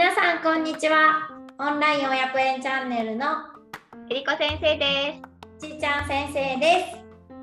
[0.00, 1.28] 皆さんこんにちは
[1.58, 3.26] オンライン親子園チャンネルの
[4.08, 5.20] えりこ先生で
[5.58, 6.86] ちーちゃん先生で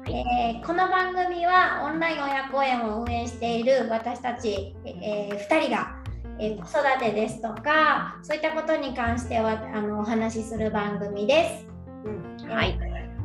[0.08, 6.02] す、えーこの番組はオンライン親子園を運営している私たち、え2人が、
[6.40, 12.46] えー子育てですとかそういったことに関してはあのお話しする番組ですす。
[12.46, 12.80] うん、はい。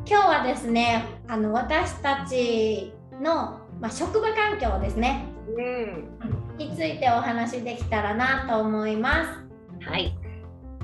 [0.06, 5.24] 今日はですねあの私たちの、まあ、職場環境ですね
[5.56, 6.41] うん。
[6.68, 10.16] についてお話しできたらなと思いますはい。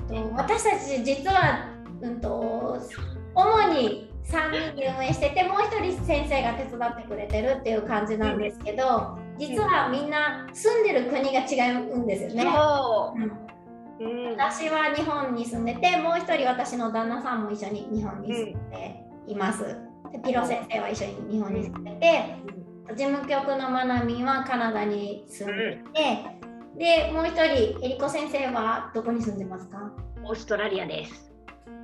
[0.07, 1.69] と私たち実は、
[2.01, 2.79] うん、と
[3.35, 12.43] 主に3人で運営しててもう1人先生が手伝ってくれてるっていう感じなんですけど実はみんな住んでる国が違うんですよね。
[12.43, 13.29] そうんう。
[13.99, 14.31] うん。
[14.31, 19.63] 私は日本に住んでてもう1人私の旦那さんも一緒に日本に住んでいます。
[20.11, 22.35] でピロ先生は一緒に日本に住んでて
[22.95, 29.91] 事務局のまなみんはカナダに住んでいて、でもう1人えりこ先生はどこに住んでますか？
[30.23, 31.31] オーストラリアです。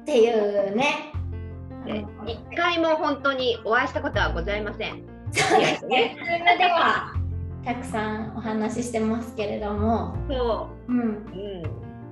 [0.01, 1.11] っていうね。
[1.85, 5.03] で一回も本当にお会いしたことはございません。
[5.31, 6.17] そうですね。
[6.57, 7.13] では
[7.63, 11.01] たくさんお話ししてますけれども、そうん、う。
[11.01, 11.63] うん。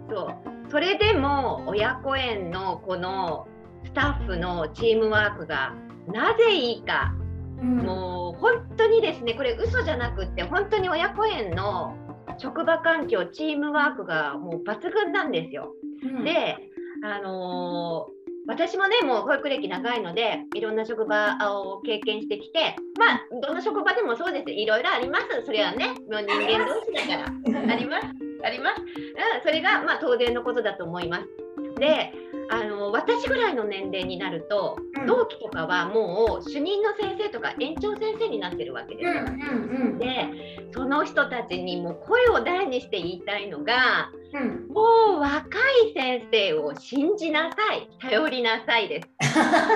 [0.09, 0.35] そう。
[0.69, 3.47] それでも親子園のこの
[3.85, 5.73] スタッフのチームワークが
[6.07, 7.22] なぜいいか、うん、
[7.63, 11.95] もう本当にですね、これ嘘じゃなくって本当に親子園の
[12.37, 15.73] 職場環境、チームワークがもう抜群なんですよ。
[16.03, 16.57] うん、で、
[17.03, 25.45] あのー私もねもう保育歴長いのでいろんな職場を経験してきてまあどの職場でもそうですいろいろあります。
[25.45, 27.73] それはねもう人間同士だから。
[27.73, 28.07] あります。
[28.43, 31.25] あります、うん、それがまあ当然のことだと思います。
[31.79, 32.11] で
[32.53, 44.09] あの私ぐらいの年齢になるとうん同期とかはもう主任の先生とか園長先生になってるわけですよ、うんうんでその人たちにも声を大にして言いたいのが。
[44.69, 49.09] もう若い先生を信じなさい、頼りなさいです。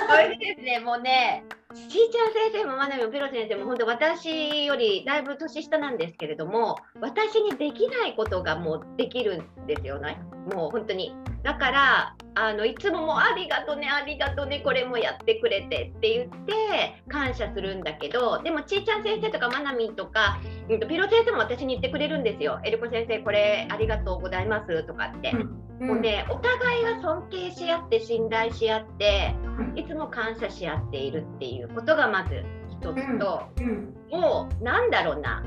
[0.10, 1.44] それでですね、もうね、
[1.76, 10.20] ちーちゃん先生もまなみもペロ先生も本当私よりだいぶ年下なんですけれども、私にできないことがもうできるんですよね。
[10.52, 11.14] もう本当に。
[11.48, 22.60] だから、あのいつももうありがとね、ありがとね、これもやってくれてって言って感謝するんだけど、でもちーちゃん先生とかまなみんとか、うんとピロ先生も私に言ってくれるんですよ。
[22.66, 25.32] エルコ先生、これありがとうございますとかって。
[25.80, 29.34] もうね、お互いが尊敬し合って信頼し合って
[29.76, 33.96] いつも感謝し合っているっていうことがまず一つと、うん。
[34.12, 35.46] もうなんだろうな。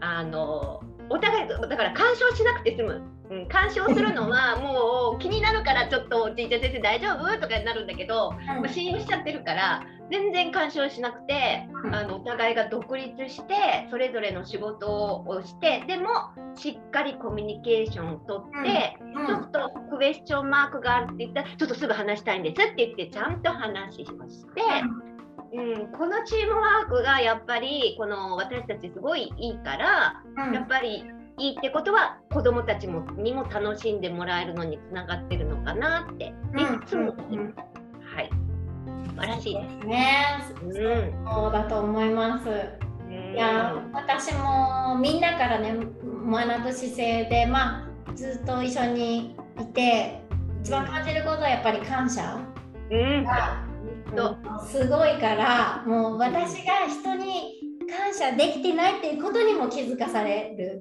[0.00, 0.80] あの
[1.10, 3.02] お互いだから干渉しなくて済む、
[3.32, 7.40] うん、干渉するのは もう気になるからちょっとおじいちゃん先生大丈夫？
[7.40, 11.94] とかになるんだけど、もう信用しちゃってるから全然干渉しなくてうん。
[11.94, 16.08] あのお互いが独立してそれぞれの仕事をしてでも
[16.54, 18.98] しっかりコミュニケーションをとって。
[19.00, 19.26] うん。
[19.26, 24.62] ちょっとクエスチョンマークがあるって言ったら、ちょっとすぐ話したいんですって言って、ちゃんと話をして、
[25.54, 30.54] うん、このチームワークがやっぱり、この私たちすごいいいから、うん。
[30.54, 31.04] やっぱり
[31.38, 37.56] いいってことは、子どもたちもにも楽しんでもらえるのにつながってるのかなって、いつも思います。
[38.14, 38.30] はい。
[39.08, 39.86] 素晴らしいです。
[39.86, 40.14] ね、
[40.62, 42.48] うんそうだと思います。
[42.48, 50.20] うんいや私もみんなからね学ぶ姿勢でまあずっと一緒にいて
[50.62, 52.38] 一番感じることはやっぱり感謝
[52.90, 53.26] うん。
[54.66, 57.54] すごいからもう私が人に
[57.90, 60.80] 感謝できてないっていうことにも気づかされる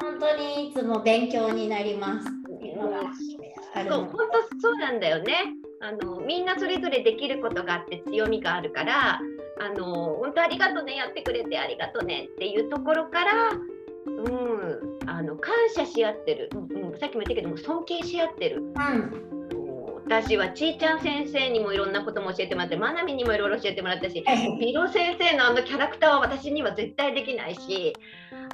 [0.00, 4.16] 本当にいつも勉強になりますそう、の本
[4.50, 5.34] 当そうなんだよね。
[5.80, 9.20] あのみんなそれぞれできることがあって強みがあるから、
[9.60, 18.62] あの本当ありがとねやってくれてありがとねっていうところから、うん、あの感謝し合ってる、うんうん、さっきも言ったけども尊敬し合ってる。
[18.62, 19.32] うん
[20.04, 24.22] 私はちーちゃん先生にもいろんなことも教えてもらって、まなみにもいろいろ教えてもらったし、
[24.60, 27.94] ピロ先生のあのキャラクターは私には絶対できないし、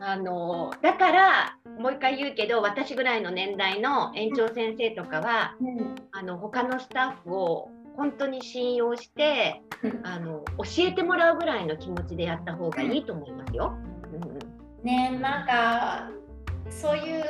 [0.00, 5.95] あのだからもう一回言うけど、私ぐらいの年代の園長先生とかは、うん。
[6.12, 10.00] あの他のスタッフを本当に信用してうん。
[10.05, 13.75] あの教えてもらうぐらいの気持ちでやった方がいいと思いますよ。
[14.12, 14.39] うん
[14.85, 16.09] ねなんか
[16.71, 17.25] そういう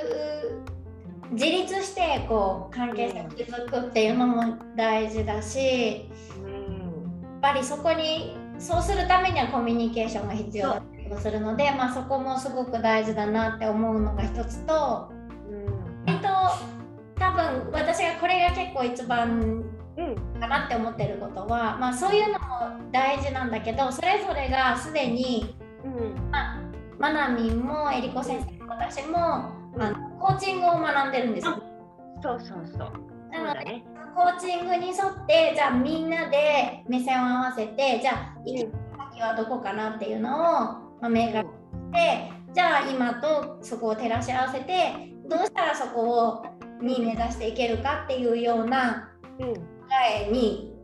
[1.30, 6.08] 自立してこう関係性を築くっていうのも大事だし
[6.42, 6.52] うん。
[7.42, 15.10] やっぱりそこにそうするためにはコミュニケーションが必要だったりもするので、まあ、そこもすごく大事だなって思うのが一つと
[15.48, 16.10] うん。
[16.10, 16.28] えっと
[17.18, 19.64] 多分私がこれが結構一番
[19.96, 20.40] うん。
[20.40, 26.30] かなって思ってることは、まあ、そういうのも大事なんだけどそれぞれがすでにうん。
[26.30, 26.60] まあ、
[26.98, 31.62] まなみんもえりこ先生も私もあのコーチングを学んでるんですよ。
[32.22, 32.92] そうそうそう。
[33.30, 33.84] なので、ね、
[34.14, 38.72] コーチングに沿ってじゃあみんなで目線を合わせてじゃあ行き
[39.18, 46.46] 先はどこかなっていうのを、まあ、明確にしてじゃあ今とそこを照らし合わせてどうしたらそこを
[46.82, 49.54] に目指していけるかっていうような考
[50.26, 50.74] えに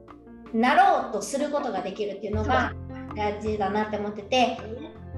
[0.52, 2.72] なろうとすることができるっていうのが
[3.16, 4.58] 大事だなって思ってて。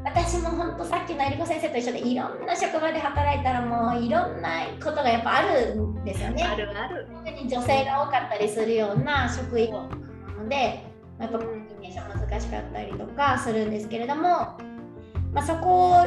[0.06, 6.44] 私も本当さっきのえりこ先生と一緒でいろんな職場で働いたらもういろんなことがやっぱあるんですよね。
[6.44, 7.08] あるある。
[7.12, 9.80] 特に女性が多かったりするような職員な
[10.38, 10.84] ので
[11.18, 14.56] やっぱコミュニケーション難しかったりとかするんですけれども、
[15.36, 16.04] まあ、そこを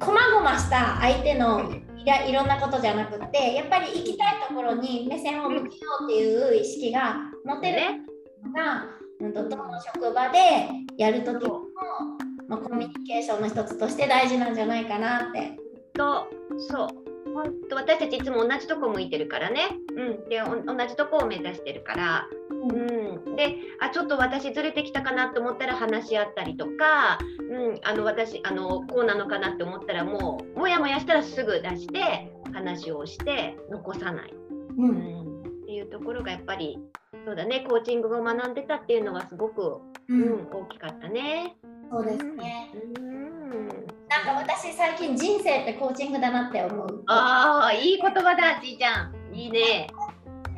[0.00, 2.32] こまごました相手のい。
[2.32, 7.78] ろんなことじゃなくてやっぱり行きたいところに目線を向けようっていう意識が持てる
[8.42, 8.86] のが、
[9.20, 10.38] うん、どの職場で
[10.96, 11.64] やるときも
[12.48, 15.58] まあ、コミュニケーションの一つとして大事なんじゃないかなって。
[15.92, 16.28] と
[16.70, 16.88] そう。
[17.34, 22.26] 本当私たちいつも同じとこ向いてるからね、うん、で同じとこを目指してるから、
[22.68, 27.18] うん、であちょっと私ずれてきたかなと思ったら話し合ったりとか、
[27.50, 34.34] うん、あの私あのこうなのかなって思ったらもうもやもやしたらすぐ出して話をして残さない、
[34.78, 36.78] うん、うん、っていうところがやっぱり
[37.24, 39.78] そうだねコーチングを学んでたっていうのはすごく、
[40.08, 41.56] うん、大きかったね。
[41.90, 42.72] そうですね。
[44.08, 47.02] なんか私最近人生ってコーチングだなって思う。
[47.06, 49.34] ああ、いい言葉だ、ちいちゃん。
[49.34, 49.88] いいね。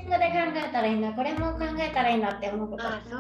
[0.08, 0.32] ングで考
[0.68, 2.84] えたらいいんだ、これも考えたらいいんだって思うこと。
[2.86, 3.16] あそ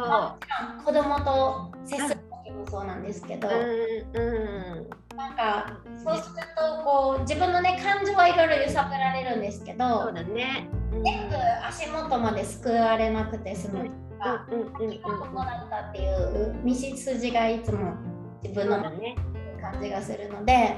[0.80, 0.84] う。
[0.84, 10.68] 子供と接する時もそうなんですけど、うん、なんかそうするとこう自分のね感情はいろいろ揺さぶられるんですけど、そうだね。
[11.04, 11.36] 全部
[11.66, 13.90] 足元まで救われなくて済む。
[14.18, 17.94] か、うんうんうん、ここだったっていう道筋がいつも
[18.42, 20.76] 自分の感じがするので、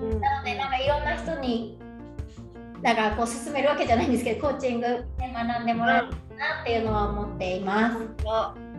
[0.00, 1.78] うん、なのでなんかいろんな人に
[2.82, 4.86] だからこう進めるわけじゃないんですけどコーチング
[5.17, 6.06] で学んでもらえる
[6.36, 7.96] なっていうのは思っています。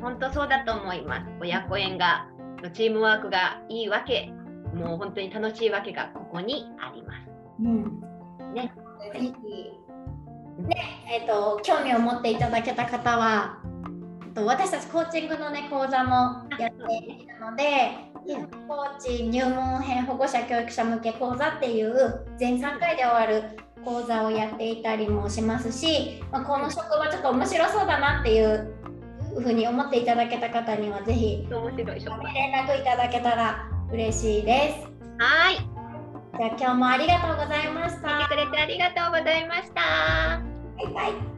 [0.02, 1.26] 本当そうだと思います。
[1.42, 2.28] 親子縁が
[2.74, 4.32] チームワークがいいわけ、
[4.74, 7.30] もう本当に楽しいわけがここにあります。
[7.62, 8.02] うん、
[8.54, 8.74] ね。
[9.14, 9.34] ぜひ
[10.68, 10.76] ね
[11.10, 13.60] えーと興味を持っていただけた方は
[14.36, 17.92] と私たちコーチングのね講座もやっているので、
[18.68, 28.74] コーチ入門編保護者教育者向け講座っていう全3回で終わる講座をやっていたりもしますし、まあ、この職場ちょっと面白そうだなっていう
[29.42, 31.48] ふうに思っていただけた方にはぜひ
[32.34, 34.90] 連絡いただけたら嬉しいです。
[35.18, 35.56] はい。
[36.38, 38.20] じゃあ今日もありがとうございました。
[38.20, 40.42] 来てくれてありがとうございました。
[40.78, 41.29] バイバイ。